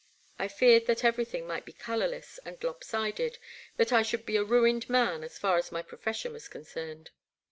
[0.39, 3.37] I feared that everything might be colourless and lop sided,
[3.77, 7.11] that I should be a ruined man as far as my profession was concerned.